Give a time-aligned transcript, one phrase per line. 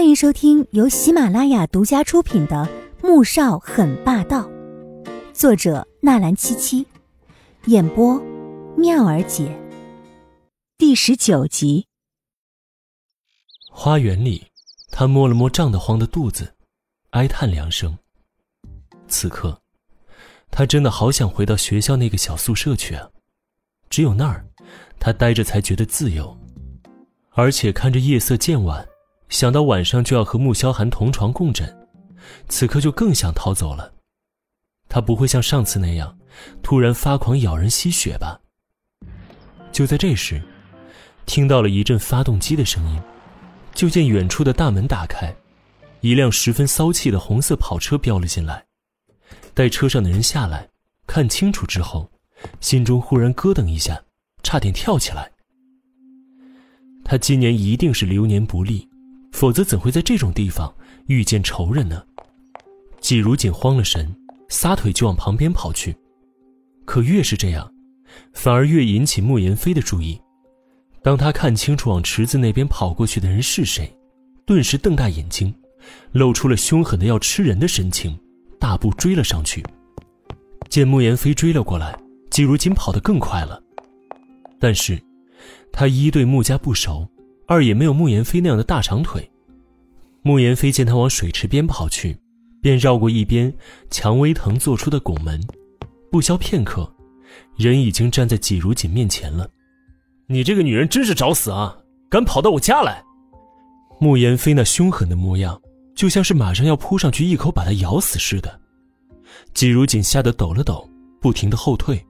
[0.00, 2.66] 欢迎收听由喜马拉雅独家出品的
[3.06, 4.48] 《穆少很霸道》，
[5.34, 6.86] 作者纳兰七七，
[7.66, 8.18] 演播
[8.78, 9.54] 妙儿姐。
[10.78, 11.86] 第十九集。
[13.70, 14.46] 花园里，
[14.90, 16.54] 他摸了摸胀得慌的肚子，
[17.10, 17.98] 哀叹两声。
[19.06, 19.60] 此刻，
[20.50, 23.10] 他真的好想回到学校那个小宿舍去啊！
[23.90, 24.46] 只有那儿，
[24.98, 26.34] 他待着才觉得自由，
[27.32, 28.88] 而且看着夜色渐晚。
[29.30, 31.88] 想到晚上就要和穆萧寒同床共枕，
[32.48, 33.94] 此刻就更想逃走了。
[34.88, 36.18] 他不会像上次那样，
[36.62, 38.40] 突然发狂咬人吸血吧？
[39.70, 40.42] 就在这时，
[41.26, 43.00] 听到了一阵发动机的声音，
[43.72, 45.32] 就见远处的大门打开，
[46.00, 48.66] 一辆十分骚气的红色跑车飙了进来。
[49.54, 50.68] 待车上的人下来，
[51.06, 52.10] 看清楚之后，
[52.60, 54.02] 心中忽然咯噔一下，
[54.42, 55.30] 差点跳起来。
[57.04, 58.89] 他今年一定是流年不利。
[59.40, 60.70] 否则怎会在这种地方
[61.06, 62.04] 遇见仇人呢？
[63.00, 64.14] 季如锦慌了神，
[64.50, 65.96] 撒腿就往旁边跑去。
[66.84, 67.72] 可越是这样，
[68.34, 70.20] 反而越引起穆言飞的注意。
[71.02, 73.90] 当他看清楚往池子那边跑过去的人是谁，
[74.44, 75.54] 顿时瞪大眼睛，
[76.12, 78.14] 露出了凶狠的要吃人的神情，
[78.58, 79.64] 大步追了上去。
[80.68, 81.98] 见穆言飞追了过来，
[82.30, 83.58] 季如锦跑得更快了。
[84.58, 85.02] 但是，
[85.72, 87.08] 他一对穆家不熟。
[87.46, 89.28] 二也没有穆言飞那样的大长腿。
[90.22, 92.18] 穆言飞见他往水池边跑去，
[92.60, 93.52] 便绕过一边
[93.90, 95.40] 蔷薇藤做出的拱门，
[96.10, 96.92] 不消片刻，
[97.56, 99.48] 人已经站在季如锦面前了。
[100.26, 101.76] 你这个女人真是找死啊！
[102.10, 103.02] 敢跑到我家来！
[103.98, 105.60] 慕言飞那凶狠的模样，
[105.94, 108.60] 就像是马上要扑上去一口把他咬死似的。
[109.54, 110.88] 季如锦吓得抖了抖，
[111.20, 112.04] 不停的后退。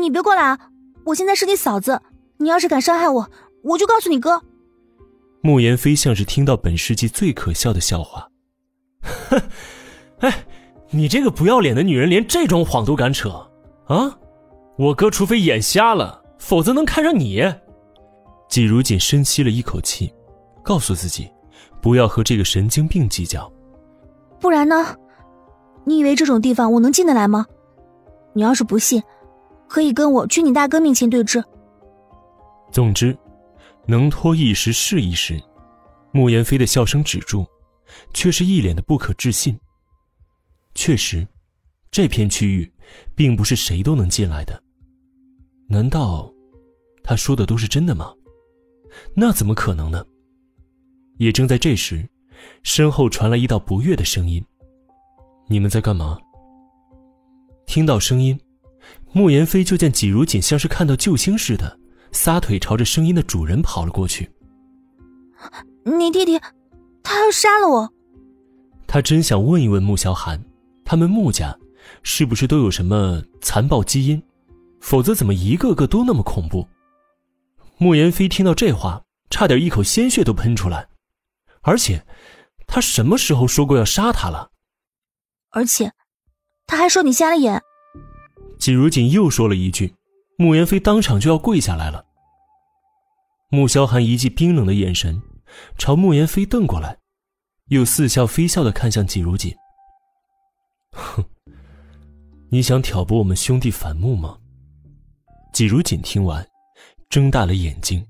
[0.00, 0.58] 你别过来啊！
[1.04, 2.00] 我现在是你嫂子，
[2.38, 3.30] 你要是敢伤害我。
[3.62, 4.42] 我就告诉你哥。
[5.46, 8.28] 穆言飞像是听到本世纪最可笑的笑话，
[9.28, 9.40] 哼，
[10.18, 10.44] 哎，
[10.90, 13.30] 你这个不要脸的女人，连这种谎都敢扯
[13.86, 14.18] 啊！
[14.76, 17.40] 我哥除非眼瞎了，否则能看上你？
[18.48, 20.12] 季如锦深吸了一口气，
[20.64, 21.30] 告诉自己，
[21.80, 23.48] 不要和这个神经病计较。
[24.40, 24.96] 不然呢？
[25.84, 27.46] 你以为这种地方我能进得来吗？
[28.32, 29.00] 你要是不信，
[29.68, 31.44] 可以跟我去你大哥面前对质。
[32.72, 33.16] 总之。
[33.86, 35.40] 能拖一时是一时，
[36.12, 37.46] 慕言飞的笑声止住，
[38.12, 39.58] 却是一脸的不可置信。
[40.74, 41.26] 确实，
[41.90, 42.70] 这片区域
[43.14, 44.60] 并不是谁都能进来的。
[45.68, 46.32] 难道
[47.02, 48.12] 他说的都是真的吗？
[49.14, 50.04] 那怎么可能呢？
[51.18, 52.08] 也正在这时，
[52.62, 54.44] 身后传来一道不悦的声音
[55.48, 56.18] ：“你们在干嘛？”
[57.66, 58.38] 听到声音，
[59.12, 61.78] 慕言飞就见季如锦像是看到救星似的。
[62.16, 64.30] 撒腿朝着声音的主人跑了过去。
[65.84, 66.40] 你弟弟，
[67.02, 67.92] 他要杀了我。
[68.86, 70.42] 他真想问一问穆萧寒，
[70.82, 71.56] 他们穆家
[72.02, 74.20] 是不是都有什么残暴基因？
[74.80, 76.66] 否则怎么一个个都那么恐怖？
[77.76, 80.88] 穆言飞听到这话，差点一口鲜血都喷出来。
[81.60, 82.06] 而且，
[82.66, 84.50] 他什么时候说过要杀他了？
[85.50, 85.92] 而且，
[86.66, 87.62] 他还说你瞎了眼。
[88.58, 89.94] 季如锦又说了一句。
[90.38, 92.04] 穆言飞当场就要跪下来了。
[93.48, 95.22] 穆萧寒一记冰冷的眼神
[95.78, 96.98] 朝穆言飞瞪过来，
[97.68, 99.54] 又似笑非笑的看向季如锦
[100.92, 101.24] ：“哼，
[102.50, 104.38] 你想挑拨我们兄弟反目吗？”
[105.54, 106.46] 季如锦听完，
[107.08, 108.06] 睁大了眼睛：“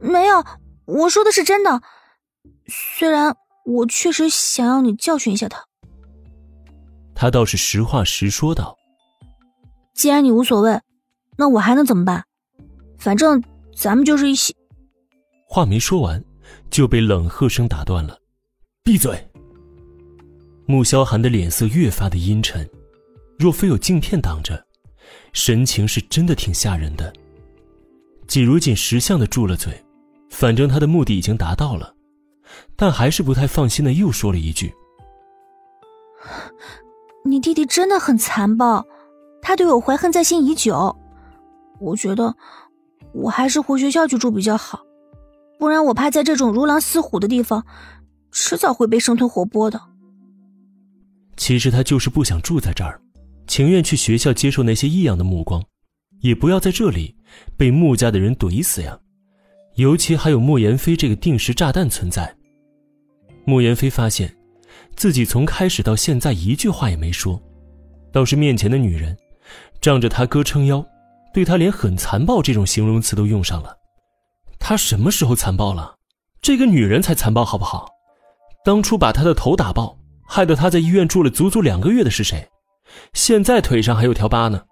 [0.00, 0.42] 没有，
[0.86, 1.82] 我说的是真的。
[2.66, 3.36] 虽然
[3.66, 5.66] 我确实想要你教训一下他。”
[7.14, 8.78] 他倒是实话实说道
[9.92, 10.80] ：“既然你无所谓。”
[11.40, 12.22] 那我还能怎么办？
[12.98, 13.42] 反正
[13.74, 14.54] 咱们就是一起。
[15.46, 16.22] 话没说完，
[16.68, 18.18] 就被冷喝声打断了
[18.84, 19.26] ：“闭嘴！”
[20.68, 22.68] 穆萧寒的脸色越发的阴沉，
[23.38, 24.62] 若非有镜片挡着，
[25.32, 27.10] 神情是真的挺吓人的。
[28.28, 29.82] 季如锦识相的住了嘴，
[30.28, 31.94] 反正他的目的已经达到了，
[32.76, 34.70] 但还是不太放心的又说了一句
[37.24, 38.86] ：“你弟弟真的很残暴，
[39.40, 40.94] 他对我怀恨在心已久。”
[41.80, 42.36] 我觉得
[43.12, 44.80] 我还是回学校去住比较好，
[45.58, 47.64] 不然我怕在这种如狼似虎的地方，
[48.30, 49.80] 迟早会被生吞活剥的。
[51.36, 53.00] 其实他就是不想住在这儿，
[53.46, 55.64] 情愿去学校接受那些异样的目光，
[56.20, 57.16] 也不要在这里
[57.56, 58.98] 被穆家的人怼死呀。
[59.76, 62.36] 尤其还有莫言飞这个定时炸弹存在。
[63.46, 64.36] 莫言飞发现
[64.94, 67.40] 自己从开始到现在一句话也没说，
[68.12, 69.16] 倒是面前的女人
[69.80, 70.84] 仗着他哥撑腰。
[71.32, 73.76] 对他连很残暴这种形容词都用上了，
[74.58, 75.96] 他什么时候残暴了？
[76.42, 77.88] 这个女人才残暴，好不好？
[78.64, 79.96] 当初把她的头打爆，
[80.26, 82.48] 害得她在医院住了足足两个月的是谁？
[83.12, 84.62] 现在腿上还有条疤呢，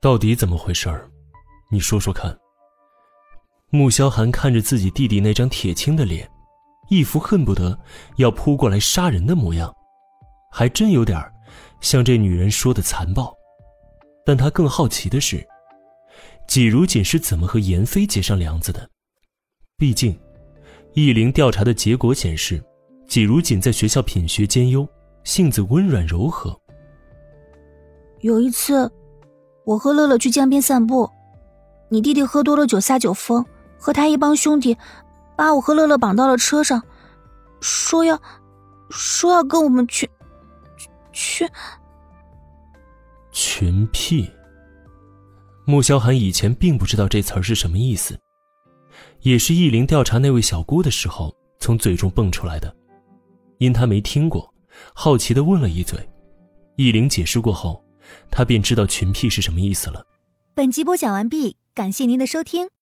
[0.00, 1.08] 到底怎么回事儿？
[1.70, 2.36] 你说说看。
[3.70, 6.26] 穆萧寒看着自己弟弟那张铁青的脸，
[6.88, 7.78] 一副恨不得
[8.16, 9.72] 要扑过来杀人的模样，
[10.50, 11.22] 还真有点
[11.80, 13.32] 像这女人说的残暴。
[14.24, 15.46] 但他更好奇的是，
[16.48, 18.88] 季如锦是怎么和严飞结上梁子的？
[19.76, 20.18] 毕竟，
[20.94, 22.60] 易灵调查的结果显示，
[23.06, 24.88] 季如锦在学校品学兼优，
[25.24, 26.58] 性子温软柔和。
[28.20, 28.90] 有一次，
[29.66, 31.08] 我和乐乐去江边散步，
[31.90, 33.44] 你弟弟喝多了酒撒酒疯。
[33.80, 34.76] 和他一帮兄弟，
[35.36, 36.82] 把我和乐乐绑到了车上，
[37.60, 38.20] 说要，
[38.90, 40.10] 说要跟我们去，
[41.12, 41.48] 去
[43.30, 44.28] 群癖。
[45.68, 48.18] 穆萧寒以前并不知道这词儿是什么意思，
[49.20, 51.30] 也是易灵调查那位小姑的时候
[51.60, 52.74] 从嘴中蹦出来的，
[53.58, 54.50] 因他没听过，
[54.94, 56.00] 好奇的问了一嘴。
[56.76, 57.84] 易灵解释过后，
[58.30, 60.02] 他便知道群癖是什么意思了。
[60.54, 62.68] 本集播讲完毕，感谢您的收听。